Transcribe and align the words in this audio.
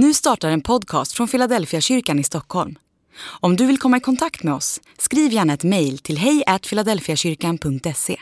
Nu 0.00 0.14
startar 0.14 0.50
en 0.50 0.60
podcast 0.60 1.12
från 1.12 1.28
Philadelphia 1.28 1.80
kyrkan 1.80 2.18
i 2.18 2.24
Stockholm. 2.24 2.78
Om 3.40 3.56
du 3.56 3.66
vill 3.66 3.78
komma 3.78 3.96
i 3.96 4.00
kontakt 4.00 4.42
med 4.42 4.54
oss, 4.54 4.80
skriv 4.98 5.32
gärna 5.32 5.52
ett 5.52 5.64
mejl 5.64 5.98
till 5.98 6.18
hejfiladelfiakyrkan.se. 6.18 8.16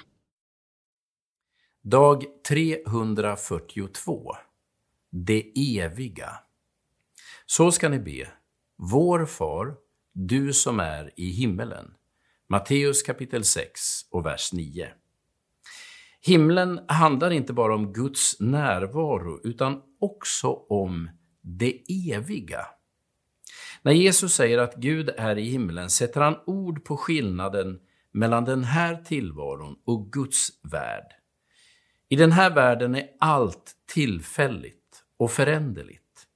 Dag 1.82 2.24
342 2.48 4.32
Det 5.10 5.52
eviga 5.80 6.30
Så 7.46 7.72
ska 7.72 7.88
ni 7.88 7.98
be. 7.98 8.28
Vår 8.78 9.26
far, 9.26 9.74
du 10.12 10.52
som 10.52 10.80
är 10.80 11.12
i 11.16 11.30
himmelen. 11.30 11.94
Matteus 12.48 13.02
kapitel 13.02 13.44
6 13.44 13.80
och 14.10 14.26
vers 14.26 14.52
9. 14.52 14.88
Himlen 16.20 16.80
handlar 16.88 17.30
inte 17.30 17.52
bara 17.52 17.74
om 17.74 17.92
Guds 17.92 18.40
närvaro 18.40 19.40
utan 19.44 19.82
också 20.00 20.48
om 20.68 21.10
det 21.46 21.82
eviga. 22.12 22.66
När 23.82 23.92
Jesus 23.92 24.34
säger 24.34 24.58
att 24.58 24.74
Gud 24.74 25.10
är 25.16 25.38
i 25.38 25.50
himlen 25.50 25.90
sätter 25.90 26.20
han 26.20 26.36
ord 26.46 26.84
på 26.84 26.96
skillnaden 26.96 27.80
mellan 28.12 28.44
den 28.44 28.64
här 28.64 28.96
tillvaron 28.96 29.76
och 29.84 30.12
Guds 30.12 30.48
värld. 30.62 31.12
I 32.08 32.16
den 32.16 32.32
här 32.32 32.54
världen 32.54 32.94
är 32.94 33.08
allt 33.20 33.72
tillfälligt 33.94 35.04
och 35.16 35.30
föränderligt. 35.30 36.26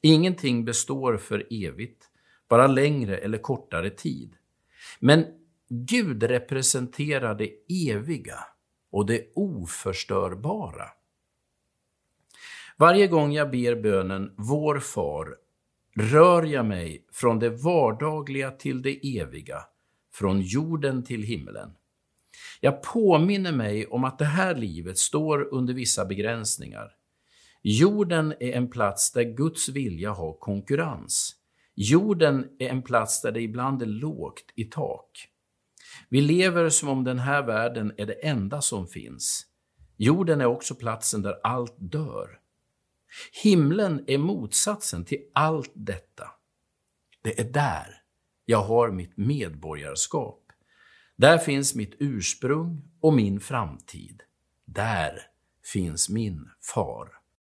Ingenting 0.00 0.64
består 0.64 1.16
för 1.16 1.46
evigt, 1.50 2.04
bara 2.48 2.66
längre 2.66 3.16
eller 3.16 3.38
kortare 3.38 3.90
tid. 3.90 4.36
Men 5.00 5.26
Gud 5.68 6.22
representerar 6.22 7.34
det 7.34 7.50
eviga 7.90 8.38
och 8.92 9.06
det 9.06 9.32
oförstörbara. 9.34 10.88
Varje 12.78 13.06
gång 13.06 13.32
jag 13.32 13.50
ber 13.50 13.82
bönen 13.82 14.34
Vår 14.36 14.78
far 14.78 15.36
rör 15.96 16.42
jag 16.42 16.66
mig 16.66 17.06
från 17.12 17.38
det 17.38 17.50
vardagliga 17.50 18.50
till 18.50 18.82
det 18.82 19.18
eviga, 19.18 19.58
från 20.14 20.40
jorden 20.40 21.02
till 21.02 21.22
himlen. 21.22 21.70
Jag 22.60 22.82
påminner 22.82 23.52
mig 23.52 23.86
om 23.86 24.04
att 24.04 24.18
det 24.18 24.24
här 24.24 24.54
livet 24.54 24.98
står 24.98 25.54
under 25.54 25.74
vissa 25.74 26.04
begränsningar. 26.04 26.90
Jorden 27.62 28.34
är 28.40 28.52
en 28.52 28.70
plats 28.70 29.12
där 29.12 29.22
Guds 29.22 29.68
vilja 29.68 30.10
har 30.10 30.32
konkurrens. 30.32 31.36
Jorden 31.74 32.46
är 32.58 32.68
en 32.68 32.82
plats 32.82 33.22
där 33.22 33.32
det 33.32 33.40
ibland 33.40 33.82
är 33.82 33.86
lågt 33.86 34.52
i 34.54 34.64
tak. 34.64 35.28
Vi 36.08 36.20
lever 36.20 36.68
som 36.68 36.88
om 36.88 37.04
den 37.04 37.18
här 37.18 37.42
världen 37.42 37.92
är 37.96 38.06
det 38.06 38.26
enda 38.26 38.60
som 38.60 38.86
finns. 38.86 39.46
Jorden 39.96 40.40
är 40.40 40.46
också 40.46 40.74
platsen 40.74 41.22
där 41.22 41.40
allt 41.42 41.74
dör. 41.78 42.38
Himlen 43.42 44.04
är 44.06 44.18
motsatsen 44.18 45.04
till 45.04 45.30
allt 45.32 45.72
detta. 45.74 46.30
Det 47.22 47.40
är 47.40 47.44
där 47.44 48.00
jag 48.44 48.62
har 48.62 48.90
mitt 48.90 49.16
medborgarskap. 49.16 50.40
Där 51.16 51.38
finns 51.38 51.74
mitt 51.74 51.94
ursprung 51.98 52.82
och 53.00 53.12
min 53.12 53.40
framtid. 53.40 54.22
Där 54.64 55.20
finns 55.72 56.08
min 56.08 56.50
far. 56.74 57.23